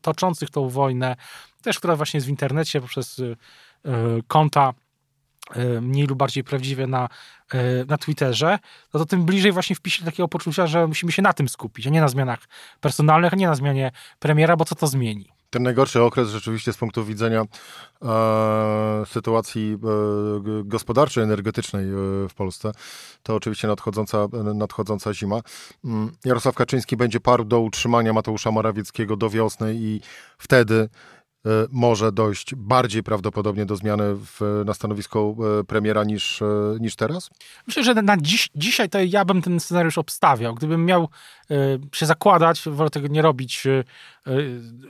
toczących 0.00 0.50
tą 0.50 0.68
wojnę, 0.68 1.16
też 1.62 1.78
która 1.78 1.96
właśnie 1.96 2.18
jest 2.18 2.26
w 2.26 2.30
internecie 2.30 2.80
poprzez 2.80 3.20
konta 4.26 4.72
mniej 5.80 6.06
lub 6.06 6.18
bardziej 6.18 6.44
prawdziwe 6.44 6.86
na, 6.86 7.08
na 7.88 7.98
Twitterze, 7.98 8.58
no 8.94 9.00
to 9.00 9.06
tym 9.06 9.24
bliżej 9.24 9.52
właśnie 9.52 9.76
wpisie 9.76 10.04
takiego 10.04 10.28
poczucia, 10.28 10.66
że 10.66 10.86
musimy 10.86 11.12
się 11.12 11.22
na 11.22 11.32
tym 11.32 11.48
skupić, 11.48 11.86
a 11.86 11.90
nie 11.90 12.00
na 12.00 12.08
zmianach 12.08 12.48
personalnych, 12.80 13.32
a 13.32 13.36
nie 13.36 13.46
na 13.46 13.54
zmianie 13.54 13.92
premiera, 14.18 14.56
bo 14.56 14.64
co 14.64 14.74
to 14.74 14.86
zmieni? 14.86 15.41
Ten 15.52 15.62
najgorszy 15.62 16.02
okres 16.02 16.28
rzeczywiście 16.28 16.72
z 16.72 16.76
punktu 16.76 17.04
widzenia 17.04 17.44
e, 18.02 19.06
sytuacji 19.06 19.78
e, 19.84 20.64
gospodarczej, 20.64 21.24
energetycznej 21.24 21.84
e, 21.84 21.92
w 22.28 22.34
Polsce, 22.36 22.72
to 23.22 23.34
oczywiście 23.34 23.68
nadchodząca, 23.68 24.28
nadchodząca 24.54 25.14
zima. 25.14 25.40
Mm, 25.84 26.12
Jarosław 26.24 26.54
Kaczyński 26.54 26.96
będzie 26.96 27.20
parł 27.20 27.44
do 27.44 27.60
utrzymania 27.60 28.12
Mateusza 28.12 28.50
Morawieckiego 28.50 29.16
do 29.16 29.30
wiosny 29.30 29.74
i 29.74 30.00
wtedy 30.38 30.88
może 31.70 32.12
dojść 32.12 32.54
bardziej 32.54 33.02
prawdopodobnie 33.02 33.66
do 33.66 33.76
zmiany 33.76 34.04
w, 34.14 34.62
na 34.66 34.74
stanowisku 34.74 35.36
e, 35.60 35.64
premiera 35.64 36.04
niż, 36.04 36.42
e, 36.42 36.46
niż 36.80 36.96
teraz? 36.96 37.30
Myślę, 37.66 37.84
że 37.84 37.94
na 37.94 38.16
dziś, 38.16 38.50
dzisiaj 38.54 38.88
to 38.88 38.98
ja 39.00 39.24
bym 39.24 39.42
ten 39.42 39.60
scenariusz 39.60 39.98
obstawiał. 39.98 40.54
Gdybym 40.54 40.84
miał 40.84 41.08
się 41.92 42.06
zakładać, 42.06 42.62
wolę 42.66 42.90
tego 42.90 43.08
nie 43.08 43.22
robić, 43.22 43.64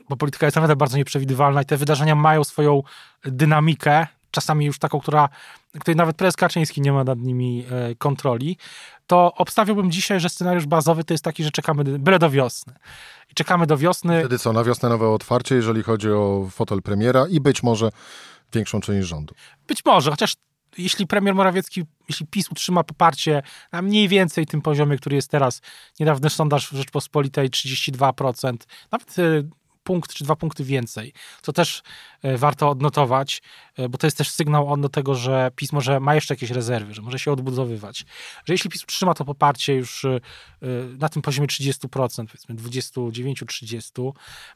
bo 0.09 0.17
polityka 0.17 0.47
jest 0.47 0.57
naprawdę 0.57 0.77
bardzo 0.77 0.97
nieprzewidywalna 0.97 1.63
i 1.63 1.65
te 1.65 1.77
wydarzenia 1.77 2.15
mają 2.15 2.45
swoją 2.45 2.83
dynamikę, 3.25 4.07
czasami 4.33 4.67
już 4.67 4.79
taką, 4.79 5.01
która, 5.01 5.29
której 5.81 5.97
nawet 5.97 6.17
prezes 6.17 6.37
Kaczyński 6.37 6.81
nie 6.81 6.93
ma 6.93 7.05
nad 7.05 7.19
nimi 7.19 7.67
kontroli, 7.99 8.57
to 9.07 9.35
obstawiałbym 9.35 9.91
dzisiaj, 9.91 10.21
że 10.21 10.29
scenariusz 10.29 10.67
bazowy 10.67 11.05
to 11.05 11.15
jest 11.15 11.25
taki, 11.25 11.45
że 11.45 11.51
czekamy 11.51 11.85
byle 11.85 12.19
do 12.19 12.31
wiosny. 12.31 12.75
I 13.31 13.35
czekamy 13.35 13.67
do 13.67 13.77
wiosny. 13.77 14.21
Wtedy 14.21 14.39
co, 14.39 14.53
na 14.53 14.65
wiosnę 14.65 14.89
nowe 14.89 15.09
otwarcie, 15.09 15.55
jeżeli 15.55 15.83
chodzi 15.83 16.11
o 16.11 16.49
fotel 16.51 16.83
premiera 16.83 17.27
i 17.29 17.41
być 17.41 17.63
może 17.63 17.91
większą 18.53 18.81
część 18.81 19.09
rządu. 19.09 19.35
Być 19.69 19.85
może, 19.85 20.11
chociaż 20.11 20.37
jeśli 20.79 21.07
premier 21.07 21.35
Morawiecki, 21.35 21.85
jeśli 22.09 22.27
PiS 22.27 22.51
utrzyma 22.51 22.85
poparcie 22.85 23.43
na 23.73 23.83
mniej 23.83 24.09
więcej 24.09 24.47
tym 24.47 24.63
poziomie, 24.63 24.97
który 24.97 25.17
jest 25.17 25.31
teraz, 25.31 25.61
niedawny 26.01 26.31
sondaż 26.31 26.69
w 26.69 26.77
Rzeczpospolitej 26.77 27.51
32%, 27.51 28.57
nawet 28.93 29.19
y, 29.19 29.49
punkt 29.83 30.15
czy 30.15 30.25
dwa 30.25 30.37
punkty 30.37 30.65
więcej, 30.65 31.13
co 31.43 31.53
też 31.53 31.83
e, 32.23 32.39
warto 32.39 32.71
odnotować, 32.71 33.43
e, 33.77 33.89
bo 33.89 33.99
to 33.99 34.07
jest 34.07 34.19
też 34.19 34.31
sygnał 34.31 34.77
do 34.77 34.89
tego, 34.89 35.15
że 35.15 35.51
PiS 35.57 35.73
może 35.73 36.01
ma 36.01 36.15
jeszcze 36.15 36.35
jakieś 36.35 36.51
rezerwy, 36.51 36.95
że 36.95 37.03
może 37.03 37.19
się 37.19 37.33
odbudowywać. 37.33 38.05
Że 38.45 38.55
jeśli 38.55 38.71
PiS 38.71 38.83
utrzyma 38.83 39.15
to 39.15 39.25
poparcie 39.25 39.75
już 39.75 40.05
e, 40.05 40.21
na 40.99 41.09
tym 41.09 41.23
poziomie 41.23 41.49
30%, 41.49 42.27
powiedzmy 42.27 42.55
29-30%, 42.55 44.13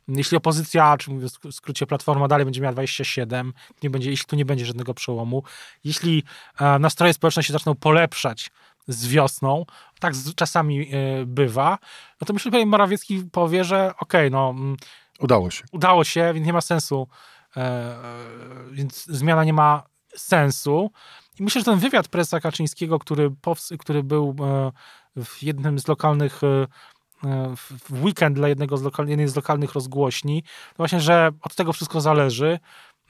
jeśli 0.09 0.37
opozycja, 0.37 0.97
czy 0.97 1.11
mówię 1.11 1.27
w 1.45 1.55
skrócie 1.55 1.87
Platforma 1.87 2.29
dalej 2.29 2.45
będzie 2.45 2.61
miała 2.61 2.75
27%, 2.75 3.53
nie 3.83 3.91
będzie, 3.91 4.11
jeśli 4.11 4.27
tu 4.27 4.37
nie 4.37 4.45
będzie 4.45 4.67
żadnego 4.67 4.95
przełomu, 4.95 5.43
jeśli 5.85 6.23
nastroje 6.81 7.15
społeczne 7.15 7.43
się 7.43 7.53
zaczną 7.53 7.75
polepszać, 7.75 8.51
z 8.89 9.09
wiosną, 9.09 9.67
tak 10.01 10.15
czasami 10.37 10.91
bywa, 11.27 11.79
no 12.21 12.25
to 12.27 12.33
myślę, 12.33 12.53
że 12.53 12.67
Morawiecki 12.67 13.25
powie, 13.33 13.65
że 13.65 13.87
okej, 13.87 13.97
okay, 13.99 14.31
no 14.31 14.51
mm, 14.51 14.77
Udało 15.21 15.51
się. 15.51 15.65
Udało 15.73 16.05
się, 16.05 16.33
więc 16.35 16.47
nie 16.47 16.53
ma 16.53 16.61
sensu. 16.61 17.09
E, 17.57 17.61
e, 17.61 18.01
więc 18.73 19.05
zmiana 19.05 19.45
nie 19.45 19.53
ma 19.53 19.83
sensu. 20.17 20.91
I 21.41 21.43
myślę, 21.43 21.61
że 21.61 21.65
ten 21.65 21.79
wywiad 21.79 22.09
prezesa 22.09 22.41
Kaczyńskiego, 22.41 22.99
który, 22.99 23.31
który 23.79 24.03
był 24.03 24.37
e, 24.41 24.73
w 25.25 25.43
jednym 25.43 25.79
z 25.79 25.89
lokalnych 25.89 26.41
w 27.89 28.05
weekend 28.05 28.37
dla 28.37 28.49
jednego 28.49 28.77
z 28.77 28.83
lokal, 28.83 29.09
jednej 29.09 29.29
z 29.29 29.37
lokalnych 29.37 29.73
rozgłośni, 29.73 30.43
właśnie, 30.77 31.01
że 31.01 31.31
od 31.43 31.55
tego 31.55 31.73
wszystko 31.73 32.01
zależy, 32.01 32.59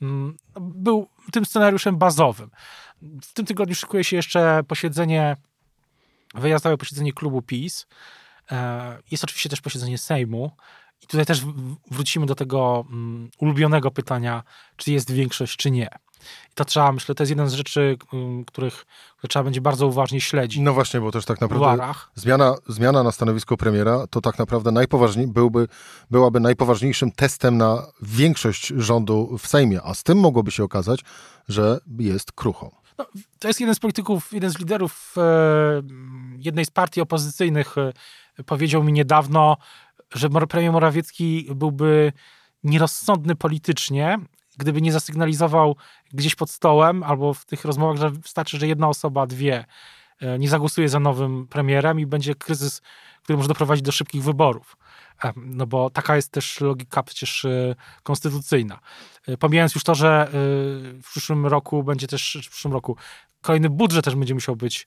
mm, 0.02 0.36
był 0.60 1.08
tym 1.32 1.44
scenariuszem 1.44 1.96
bazowym. 1.96 2.50
W 3.22 3.32
tym 3.32 3.46
tygodniu 3.46 3.74
szykuje 3.74 4.04
się 4.04 4.16
jeszcze 4.16 4.60
posiedzenie, 4.68 5.36
wyjazdowe 6.34 6.76
posiedzenie 6.76 7.12
klubu 7.12 7.42
PiS. 7.42 7.86
Jest 9.10 9.24
oczywiście 9.24 9.48
też 9.48 9.60
posiedzenie 9.60 9.98
Sejmu. 9.98 10.50
I 11.02 11.06
tutaj 11.06 11.26
też 11.26 11.42
wrócimy 11.90 12.26
do 12.26 12.34
tego 12.34 12.84
um, 12.90 13.30
ulubionego 13.38 13.90
pytania, 13.90 14.42
czy 14.76 14.92
jest 14.92 15.10
większość, 15.10 15.56
czy 15.56 15.70
nie. 15.70 15.88
I 16.50 16.54
to 16.54 16.64
trzeba, 16.64 16.92
myślę, 16.92 17.14
to 17.14 17.22
jest 17.22 17.30
jedna 17.30 17.46
z 17.46 17.52
rzeczy, 17.52 17.96
um, 18.12 18.44
których 18.44 18.86
które 19.16 19.28
trzeba 19.28 19.44
będzie 19.44 19.60
bardzo 19.60 19.86
uważnie 19.86 20.20
śledzić. 20.20 20.60
No 20.62 20.72
właśnie, 20.72 21.00
bo 21.00 21.12
też 21.12 21.24
tak 21.24 21.40
naprawdę 21.40 21.92
zmiana, 22.14 22.54
zmiana 22.68 23.02
na 23.02 23.12
stanowisku 23.12 23.56
premiera 23.56 24.06
to 24.10 24.20
tak 24.20 24.38
naprawdę 24.38 24.72
najpoważniej, 24.72 25.26
byłby, 25.26 25.68
byłaby 26.10 26.40
najpoważniejszym 26.40 27.12
testem 27.12 27.56
na 27.56 27.86
większość 28.02 28.66
rządu 28.66 29.38
w 29.38 29.46
Sejmie, 29.46 29.82
a 29.82 29.94
z 29.94 30.02
tym 30.02 30.18
mogłoby 30.18 30.50
się 30.50 30.64
okazać, 30.64 31.00
że 31.48 31.78
jest 31.98 32.32
kruchą. 32.32 32.70
No, 32.98 33.06
to 33.38 33.48
jest 33.48 33.60
jeden 33.60 33.74
z 33.74 33.78
polityków, 33.78 34.32
jeden 34.32 34.50
z 34.50 34.58
liderów 34.58 35.14
e, 35.16 35.82
jednej 36.38 36.64
z 36.64 36.70
partii 36.70 37.00
opozycyjnych 37.00 37.78
e, 37.78 37.92
powiedział 38.46 38.84
mi 38.84 38.92
niedawno, 38.92 39.56
że 40.14 40.30
premier 40.30 40.72
Morawiecki 40.72 41.48
byłby 41.54 42.12
nierozsądny 42.64 43.36
politycznie, 43.36 44.18
gdyby 44.56 44.82
nie 44.82 44.92
zasygnalizował 44.92 45.76
gdzieś 46.12 46.34
pod 46.34 46.50
stołem 46.50 47.02
albo 47.02 47.34
w 47.34 47.44
tych 47.44 47.64
rozmowach, 47.64 47.96
że 47.96 48.10
wystarczy, 48.10 48.58
że 48.58 48.68
jedna 48.68 48.88
osoba, 48.88 49.26
dwie 49.26 49.64
e, 50.20 50.38
nie 50.38 50.48
zagłosuje 50.48 50.88
za 50.88 51.00
nowym 51.00 51.46
premierem 51.48 52.00
i 52.00 52.06
będzie 52.06 52.34
kryzys, 52.34 52.82
który 53.22 53.36
może 53.36 53.48
doprowadzić 53.48 53.84
do 53.84 53.92
szybkich 53.92 54.22
wyborów. 54.22 54.76
E, 55.24 55.32
no 55.36 55.66
bo 55.66 55.90
taka 55.90 56.16
jest 56.16 56.32
też 56.32 56.60
logika 56.60 57.02
przecież 57.02 57.44
e, 57.44 57.74
konstytucyjna. 58.02 58.78
Pomijając 59.38 59.74
już 59.74 59.84
to, 59.84 59.94
że 59.94 60.28
w 61.02 61.10
przyszłym 61.10 61.46
roku 61.46 61.82
będzie 61.82 62.06
też, 62.06 62.38
w 62.46 62.50
przyszłym 62.50 62.74
roku 62.74 62.96
kolejny 63.42 63.70
budżet 63.70 64.04
też 64.04 64.14
będzie 64.14 64.34
musiał 64.34 64.56
być 64.56 64.86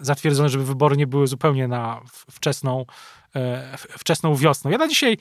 zatwierdzony, 0.00 0.48
żeby 0.48 0.64
wybory 0.64 0.96
nie 0.96 1.06
były 1.06 1.26
zupełnie 1.26 1.68
na 1.68 2.00
wczesną 2.30 2.86
E, 3.36 3.76
wczesną 3.78 4.36
wiosną. 4.36 4.70
Ja 4.70 4.78
na 4.78 4.88
dzisiaj, 4.88 5.18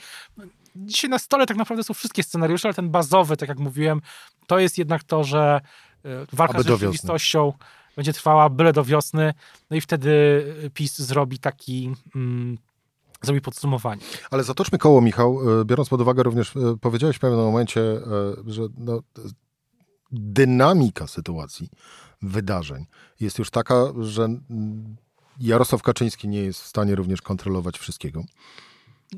dzisiaj 0.76 1.10
na 1.10 1.20
stole 1.20 1.46
tak 1.46 1.58
naprawdę 1.58 1.84
są 1.84 1.94
wszystkie 1.94 2.24
scenariusze, 2.24 2.68
ale 2.68 2.74
ten 2.74 2.90
bazowy, 2.90 3.38
tak 3.38 3.50
jak 3.50 3.60
mówiłem, 3.60 4.02
to 4.48 4.60
jest 4.60 4.78
jednak 4.78 5.04
to, 5.04 5.24
że 5.24 5.62
e, 6.06 6.10
walka 6.34 6.54
Aby 6.54 6.64
z 6.64 6.68
rzeczywistością 6.68 7.54
będzie 7.96 8.14
trwała 8.14 8.50
byle 8.50 8.74
do 8.74 8.84
wiosny, 8.84 9.34
no 9.70 9.78
i 9.78 9.82
wtedy 9.82 10.44
PiS 10.74 11.00
zrobi 11.00 11.40
taki... 11.40 11.92
Mm, 12.16 12.58
zrobi 13.22 13.42
podsumowanie. 13.42 14.02
Ale 14.32 14.44
zatoczmy 14.44 14.78
koło, 14.78 15.02
Michał, 15.02 15.62
e, 15.62 15.66
biorąc 15.66 15.90
pod 15.90 16.02
uwagę 16.02 16.24
również, 16.24 16.54
powiedziałeś 16.82 17.16
w 17.16 17.20
pewnym 17.20 17.40
momencie, 17.40 17.82
że 18.46 18.62
no, 18.78 19.02
dynamika 20.12 21.08
sytuacji, 21.08 21.70
wydarzeń 22.22 22.86
jest 23.20 23.40
już 23.40 23.50
taka, 23.50 23.86
że 24.00 24.28
Jarosław 25.40 25.82
Kaczyński 25.82 26.28
nie 26.28 26.44
jest 26.44 26.62
w 26.62 26.68
stanie 26.68 26.96
również 26.96 27.22
kontrolować 27.22 27.78
wszystkiego. 27.78 28.24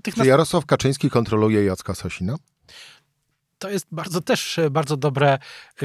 Tych 0.04 0.16
Czy 0.16 0.26
Jarosław 0.26 0.66
Kaczyński 0.66 1.10
kontroluje 1.10 1.64
Jacka 1.64 1.96
Sasina? 1.96 2.36
To 3.60 3.70
jest 3.70 3.88
bardzo 3.92 4.22
też 4.22 4.60
bardzo 4.72 4.98
dobre 4.98 5.40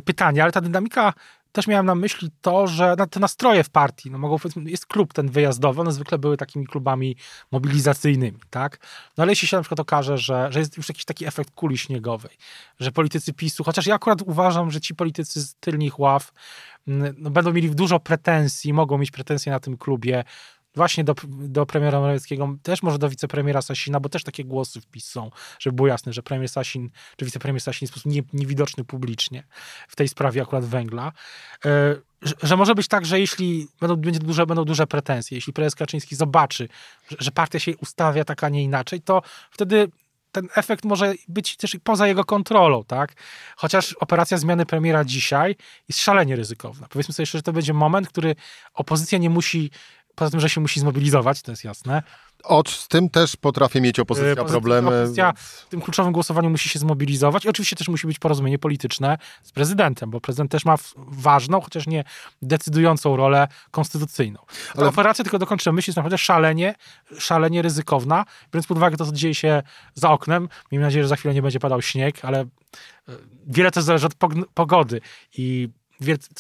pytanie, 0.04 0.42
ale 0.42 0.52
ta 0.52 0.60
dynamika 0.60 1.12
też 1.58 1.66
miałem 1.66 1.86
na 1.86 1.94
myśli 1.94 2.30
to, 2.40 2.66
że 2.66 2.96
te 3.10 3.20
nastroje 3.20 3.64
w 3.64 3.70
partii, 3.70 4.10
no 4.10 4.18
mogą, 4.18 4.36
jest 4.64 4.86
klub 4.86 5.12
ten 5.12 5.28
wyjazdowy, 5.28 5.80
one 5.80 5.92
zwykle 5.92 6.18
były 6.18 6.36
takimi 6.36 6.66
klubami 6.66 7.16
mobilizacyjnymi, 7.52 8.38
tak? 8.50 8.78
No 9.16 9.22
ale 9.22 9.32
jeśli 9.32 9.48
się 9.48 9.56
na 9.56 9.62
przykład 9.62 9.80
okaże, 9.80 10.18
że, 10.18 10.52
że 10.52 10.58
jest 10.58 10.76
już 10.76 10.88
jakiś 10.88 11.04
taki 11.04 11.26
efekt 11.26 11.50
kuli 11.54 11.78
śniegowej, 11.78 12.30
że 12.80 12.92
politycy 12.92 13.32
PiSu, 13.32 13.64
chociaż 13.64 13.86
ja 13.86 13.94
akurat 13.94 14.22
uważam, 14.22 14.70
że 14.70 14.80
ci 14.80 14.94
politycy 14.94 15.42
z 15.42 15.54
tylnych 15.54 15.98
ław 15.98 16.32
mm, 16.88 17.14
no, 17.18 17.30
będą 17.30 17.52
mieli 17.52 17.70
dużo 17.70 18.00
pretensji, 18.00 18.72
mogą 18.72 18.98
mieć 18.98 19.10
pretensje 19.10 19.52
na 19.52 19.60
tym 19.60 19.76
klubie, 19.76 20.24
właśnie 20.78 21.04
do, 21.04 21.14
do 21.28 21.66
premiera 21.66 22.00
Morawieckiego, 22.00 22.56
też 22.62 22.82
może 22.82 22.98
do 22.98 23.08
wicepremiera 23.08 23.62
Sasina, 23.62 24.00
bo 24.00 24.08
też 24.08 24.24
takie 24.24 24.44
głosy 24.44 24.80
wpis 24.80 25.08
są, 25.08 25.30
żeby 25.58 25.76
było 25.76 25.88
jasne, 25.88 26.12
że 26.12 26.22
premier 26.22 26.48
Sasin, 26.48 26.90
czy 27.16 27.24
wicepremier 27.24 27.60
Sasin 27.60 27.84
jest 27.84 27.92
w 27.92 27.96
sposób 27.96 28.12
nie, 28.12 28.22
niewidoczny 28.32 28.84
publicznie 28.84 29.42
w 29.88 29.96
tej 29.96 30.08
sprawie 30.08 30.42
akurat 30.42 30.64
węgla. 30.64 31.12
E, 31.64 31.96
że, 32.22 32.34
że, 32.42 32.56
może 32.56 32.74
być 32.74 32.88
tak, 32.88 33.06
że 33.06 33.20
jeśli 33.20 33.66
będą, 33.80 33.96
będzie 33.96 34.20
duże, 34.20 34.46
będą 34.46 34.64
duże 34.64 34.86
pretensje, 34.86 35.36
jeśli 35.36 35.52
prezes 35.52 35.74
Kaczyński 35.74 36.16
zobaczy, 36.16 36.68
że, 37.10 37.16
że 37.20 37.30
partia 37.30 37.58
się 37.58 37.76
ustawia 37.76 38.24
tak, 38.24 38.44
a 38.44 38.48
nie 38.48 38.62
inaczej, 38.62 39.00
to 39.00 39.22
wtedy 39.50 39.88
ten 40.32 40.48
efekt 40.54 40.84
może 40.84 41.14
być 41.28 41.56
też 41.56 41.76
poza 41.84 42.06
jego 42.06 42.24
kontrolą, 42.24 42.84
tak? 42.84 43.14
Chociaż 43.56 43.92
operacja 43.92 44.38
zmiany 44.38 44.66
premiera 44.66 45.04
dzisiaj 45.04 45.56
jest 45.88 46.00
szalenie 46.00 46.36
ryzykowna. 46.36 46.86
Powiedzmy 46.90 47.14
sobie 47.14 47.22
jeszcze, 47.22 47.38
że 47.38 47.42
to 47.42 47.52
będzie 47.52 47.72
moment, 47.72 48.08
który 48.08 48.36
opozycja 48.74 49.18
nie 49.18 49.30
musi 49.30 49.70
Poza 50.18 50.30
tym, 50.30 50.40
że 50.40 50.48
się 50.48 50.60
musi 50.60 50.80
zmobilizować, 50.80 51.42
to 51.42 51.52
jest 51.52 51.64
jasne. 51.64 52.02
Ocz, 52.44 52.76
z 52.76 52.88
tym 52.88 53.10
też 53.10 53.36
potrafi 53.36 53.80
mieć 53.80 54.00
opozycja 54.00 54.36
Poza 54.36 54.48
problemy. 54.48 54.88
Opozycja 54.88 55.32
w 55.36 55.66
tym 55.68 55.80
kluczowym 55.80 56.12
głosowaniu 56.12 56.50
musi 56.50 56.68
się 56.68 56.78
zmobilizować 56.78 57.44
i 57.44 57.48
oczywiście 57.48 57.76
też 57.76 57.88
musi 57.88 58.06
być 58.06 58.18
porozumienie 58.18 58.58
polityczne 58.58 59.18
z 59.42 59.52
prezydentem, 59.52 60.10
bo 60.10 60.20
prezydent 60.20 60.50
też 60.50 60.64
ma 60.64 60.76
ważną, 60.96 61.60
chociaż 61.60 61.86
nie 61.86 62.04
decydującą 62.42 63.16
rolę 63.16 63.48
konstytucyjną. 63.70 64.40
Ta 64.74 64.78
Ale... 64.78 64.88
operacja, 64.88 65.24
tylko 65.24 65.38
dokończę 65.38 65.72
myśl, 65.72 65.90
jest 65.90 65.96
naprawdę 65.96 66.18
szalenie, 66.18 66.74
szalenie 67.18 67.62
ryzykowna, 67.62 68.24
biorąc 68.52 68.66
pod 68.66 68.76
uwagę 68.76 68.96
to, 68.96 69.06
co 69.06 69.12
dzieje 69.12 69.34
się 69.34 69.62
za 69.94 70.10
oknem. 70.10 70.48
Miejmy 70.72 70.86
nadzieję, 70.86 71.04
że 71.04 71.08
za 71.08 71.16
chwilę 71.16 71.34
nie 71.34 71.42
będzie 71.42 71.60
padał 71.60 71.82
śnieg, 71.82 72.24
ale 72.24 72.40
e, 72.40 72.46
wiele 73.46 73.70
to 73.70 73.82
zależy 73.82 74.06
od 74.06 74.14
pogody 74.54 75.00
i 75.36 75.68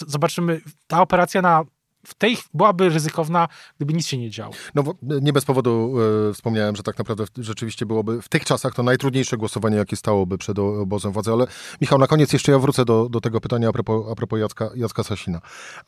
zobaczymy, 0.06 0.60
ta 0.86 1.00
operacja 1.00 1.42
na 1.42 1.64
w 2.08 2.14
tej 2.14 2.36
byłaby 2.54 2.88
ryzykowna, 2.88 3.48
gdyby 3.76 3.92
nic 3.92 4.06
się 4.06 4.18
nie 4.18 4.30
działo. 4.30 4.52
No 4.74 4.84
nie 5.02 5.32
bez 5.32 5.44
powodu 5.44 5.94
e, 6.30 6.34
wspomniałem, 6.34 6.76
że 6.76 6.82
tak 6.82 6.98
naprawdę 6.98 7.24
rzeczywiście 7.38 7.86
byłoby 7.86 8.22
w 8.22 8.28
tych 8.28 8.44
czasach 8.44 8.74
to 8.74 8.82
najtrudniejsze 8.82 9.36
głosowanie, 9.36 9.76
jakie 9.76 9.96
stałoby 9.96 10.38
przed 10.38 10.58
obozem 10.58 11.12
władzy. 11.12 11.32
Ale 11.32 11.46
Michał, 11.80 11.98
na 11.98 12.06
koniec 12.06 12.32
jeszcze 12.32 12.52
ja 12.52 12.58
wrócę 12.58 12.84
do, 12.84 13.08
do 13.08 13.20
tego 13.20 13.40
pytania 13.40 13.68
a 13.68 13.72
propos, 13.72 14.12
a 14.12 14.14
propos 14.14 14.40
Jacka, 14.40 14.70
Jacka 14.76 15.04
Sasina. 15.04 15.40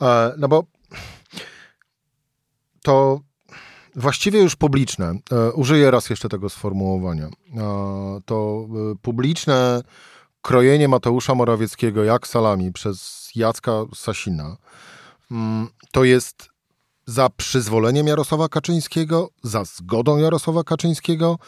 E, 0.02 0.34
no 0.38 0.48
bo 0.48 0.64
to 2.82 3.20
właściwie 3.96 4.42
już 4.42 4.56
publiczne, 4.56 5.14
e, 5.32 5.52
użyję 5.52 5.90
raz 5.90 6.10
jeszcze 6.10 6.28
tego 6.28 6.48
sformułowania, 6.48 7.26
e, 7.26 7.30
to 8.24 8.66
e, 8.92 8.94
publiczne 9.02 9.82
krojenie 10.42 10.88
Mateusza 10.88 11.34
Morawieckiego 11.34 12.04
jak 12.04 12.26
salami 12.26 12.72
przez 12.72 13.30
Jacka 13.34 13.72
Sasina 13.94 14.56
to 15.92 16.04
jest 16.04 16.48
za 17.06 17.28
przyzwoleniem 17.28 18.06
Jarosława 18.06 18.48
Kaczyńskiego, 18.48 19.30
za 19.42 19.64
zgodą 19.64 20.18
Jarosława 20.18 20.64
Kaczyńskiego, 20.64 21.38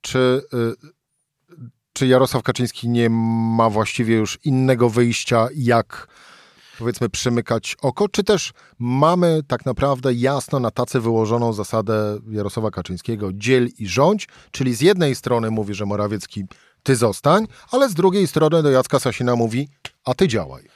czy, 0.00 0.42
y, 0.54 1.56
czy 1.92 2.06
Jarosław 2.06 2.42
Kaczyński 2.42 2.88
nie 2.88 3.10
ma 3.10 3.70
właściwie 3.70 4.16
już 4.16 4.38
innego 4.44 4.90
wyjścia, 4.90 5.48
jak 5.54 6.08
powiedzmy 6.78 7.08
przymykać 7.08 7.76
oko, 7.82 8.08
czy 8.08 8.24
też 8.24 8.52
mamy 8.78 9.42
tak 9.48 9.66
naprawdę 9.66 10.14
jasno 10.14 10.60
na 10.60 10.70
tacy 10.70 11.00
wyłożoną 11.00 11.52
zasadę 11.52 12.18
Jarosława 12.30 12.70
Kaczyńskiego 12.70 13.32
dziel 13.32 13.68
i 13.78 13.88
rządź, 13.88 14.28
czyli 14.50 14.74
z 14.74 14.80
jednej 14.80 15.14
strony 15.14 15.50
mówi, 15.50 15.74
że 15.74 15.86
Morawiecki 15.86 16.44
ty 16.82 16.96
zostań, 16.96 17.46
ale 17.70 17.88
z 17.88 17.94
drugiej 17.94 18.26
strony 18.26 18.62
do 18.62 18.70
Jacka 18.70 18.98
Sasina 18.98 19.36
mówi, 19.36 19.68
a 20.04 20.14
ty 20.14 20.28
działaj 20.28 20.68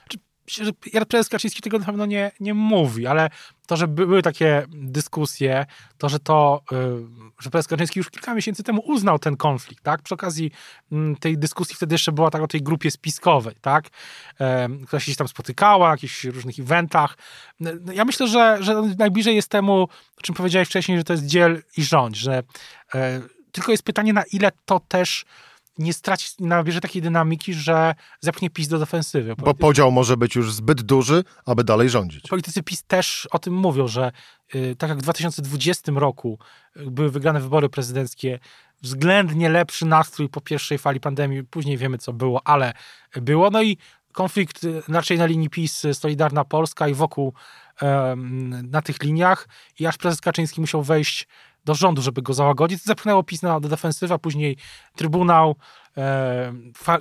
myślę, 0.46 0.64
że 0.64 1.06
prezes 1.06 1.28
Kaczyński 1.28 1.62
tego 1.62 1.78
na 1.78 1.84
pewno 1.84 2.06
nie, 2.06 2.32
nie 2.40 2.54
mówi, 2.54 3.06
ale 3.06 3.30
to, 3.66 3.76
że 3.76 3.88
były 3.88 4.22
takie 4.22 4.66
dyskusje, 4.68 5.66
to, 5.98 6.08
że 6.08 6.18
to, 6.18 6.62
y, 6.72 6.76
że 7.38 7.50
prezes 7.50 7.68
Kaczyński 7.68 8.00
już 8.00 8.10
kilka 8.10 8.34
miesięcy 8.34 8.62
temu 8.62 8.82
uznał 8.86 9.18
ten 9.18 9.36
konflikt, 9.36 9.84
tak? 9.84 10.02
Przy 10.02 10.14
okazji 10.14 10.50
mm, 10.92 11.16
tej 11.16 11.38
dyskusji 11.38 11.76
wtedy 11.76 11.94
jeszcze 11.94 12.12
była 12.12 12.30
tak 12.30 12.42
o 12.42 12.46
tej 12.46 12.62
grupie 12.62 12.90
spiskowej, 12.90 13.54
tak? 13.60 13.84
Która 14.86 15.00
się 15.00 15.14
tam 15.14 15.28
spotykała, 15.28 15.90
jakichś 15.90 16.24
różnych 16.24 16.58
eventach. 16.58 17.16
No, 17.60 17.70
ja 17.92 18.04
myślę, 18.04 18.28
że, 18.28 18.58
że 18.60 18.82
najbliżej 18.98 19.36
jest 19.36 19.48
temu, 19.48 19.88
o 20.18 20.22
czym 20.22 20.34
powiedziałeś 20.34 20.68
wcześniej, 20.68 20.98
że 20.98 21.04
to 21.04 21.12
jest 21.12 21.26
dziel 21.26 21.62
i 21.76 21.84
rządź, 21.84 22.16
że 22.16 22.42
e, 22.94 23.20
tylko 23.52 23.70
jest 23.70 23.82
pytanie, 23.82 24.12
na 24.12 24.22
ile 24.32 24.52
to 24.64 24.80
też 24.80 25.24
nie 25.78 25.92
straci, 25.92 26.28
nabierze 26.40 26.80
takiej 26.80 27.02
dynamiki, 27.02 27.54
że 27.54 27.94
zepchnie 28.20 28.50
PiS 28.50 28.68
do 28.68 28.78
defensywy. 28.78 29.36
Politycy... 29.36 29.44
Bo 29.44 29.54
podział 29.54 29.92
może 29.92 30.16
być 30.16 30.34
już 30.34 30.52
zbyt 30.52 30.82
duży, 30.82 31.24
aby 31.46 31.64
dalej 31.64 31.90
rządzić. 31.90 32.28
Politycy 32.28 32.62
PiS 32.62 32.84
też 32.84 33.28
o 33.30 33.38
tym 33.38 33.54
mówią, 33.54 33.88
że 33.88 34.12
yy, 34.54 34.76
tak 34.76 34.90
jak 34.90 34.98
w 34.98 35.02
2020 35.02 35.92
roku 35.96 36.38
yy, 36.76 36.90
były 36.90 37.10
wygrane 37.10 37.40
wybory 37.40 37.68
prezydenckie, 37.68 38.38
względnie 38.82 39.48
lepszy 39.48 39.86
nastrój 39.86 40.28
po 40.28 40.40
pierwszej 40.40 40.78
fali 40.78 41.00
pandemii, 41.00 41.44
później 41.44 41.78
wiemy 41.78 41.98
co 41.98 42.12
było, 42.12 42.46
ale 42.46 42.72
było. 43.16 43.50
No 43.50 43.62
i 43.62 43.78
konflikt 44.12 44.64
y, 44.64 44.82
raczej 44.88 45.18
na 45.18 45.26
linii 45.26 45.50
PiS, 45.50 45.84
y, 45.84 45.94
Solidarna 45.94 46.44
Polska 46.44 46.88
i 46.88 46.94
wokół 46.94 47.34
na 48.62 48.82
tych 48.82 49.02
liniach 49.02 49.48
i 49.78 49.86
aż 49.86 49.96
prezes 49.96 50.20
Kaczyński 50.20 50.60
musiał 50.60 50.82
wejść 50.82 51.28
do 51.64 51.74
rządu, 51.74 52.02
żeby 52.02 52.22
go 52.22 52.34
załagodzić. 52.34 52.82
Zepchnęło 52.82 53.22
PiS 53.22 53.42
na, 53.42 53.60
defensywa, 53.60 54.18
później 54.18 54.56
Trybunał, 54.96 55.56
e, 55.96 56.52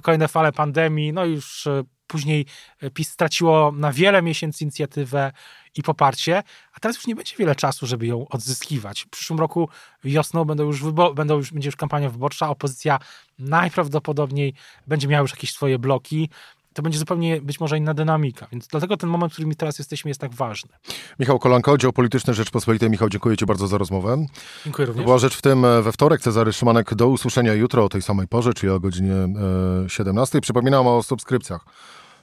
kolejne 0.02 0.28
fale 0.28 0.52
pandemii, 0.52 1.13
no 1.13 1.26
już 1.26 1.67
e, 1.67 1.84
później 2.08 2.45
PiS 2.93 3.10
straciło 3.10 3.71
na 3.71 3.91
wiele 3.91 4.21
miesięcy 4.21 4.63
inicjatywę 4.63 5.32
i 5.76 5.84
poparcie, 5.84 6.43
a 6.73 6.80
teraz 6.80 6.97
już 6.97 7.08
nie 7.08 7.15
będzie 7.15 7.36
wiele 7.38 7.56
czasu, 7.56 7.88
żeby 7.88 8.08
ją 8.08 8.28
odzyskiwać. 8.28 9.02
W 9.02 9.10
przyszłym 9.10 9.39
roku 9.39 9.69
wiosną 10.04 10.45
będą 10.45 10.63
już, 10.63 10.84
wybo- 10.84 11.13
będą 11.13 11.38
już 11.38 11.52
będzie 11.52 11.67
już 11.67 11.76
kampania 11.76 12.10
wyborcza, 12.10 12.49
opozycja 12.49 12.99
najprawdopodobniej 13.39 14.54
będzie 14.88 15.08
miała 15.08 15.21
już 15.21 15.32
jakieś 15.32 15.52
swoje 15.54 15.80
bloki 15.80 16.30
to 16.74 16.82
będzie 16.82 17.00
zupełnie 17.00 17.42
być 17.42 17.60
może 17.60 17.78
inna 17.78 17.94
dynamika. 17.94 18.48
Więc 18.52 18.68
dlatego 18.68 18.98
ten 18.98 19.10
moment, 19.10 19.34
w 19.34 19.36
którym 19.36 19.56
teraz 19.56 19.80
jesteśmy, 19.80 20.10
jest 20.10 20.22
tak 20.22 20.34
ważny. 20.34 20.72
Michał 21.20 21.40
Kolanko, 21.40 21.72
oddział 21.72 21.94
polityczny 21.94 22.34
Rzeczpospolitej. 22.34 22.90
Michał, 22.90 23.10
dziękuję 23.10 23.38
Ci 23.38 23.46
bardzo 23.46 23.68
za 23.68 23.78
rozmowę. 23.78 24.26
Dziękuję 24.64 24.86
również. 24.86 25.04
To 25.04 25.06
była 25.06 25.18
rzecz 25.18 25.38
w 25.38 25.42
tym 25.42 25.66
e, 25.66 25.82
we 25.82 25.92
wtorek. 25.92 26.22
Cezary 26.22 26.54
Szymanek, 26.54 26.96
do 26.96 27.08
usłyszenia 27.08 27.54
jutro 27.54 27.86
o 27.86 27.90
tej 27.90 28.02
samej 28.02 28.28
porze, 28.28 28.54
czyli 28.54 28.72
o 28.72 28.80
godzinie 28.80 29.14
17. 29.88 30.38
E, 30.38 30.42
Przypominam 30.42 30.88
o 30.88 31.04
subskrypcjach. 31.04 31.66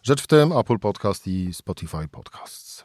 Rzecz 0.02 0.22
w 0.22 0.26
tym, 0.26 0.52
Apple 0.52 0.78
Podcast 0.78 1.26
i 1.26 1.54
Spotify 1.54 2.08
Podcasts. 2.10 2.84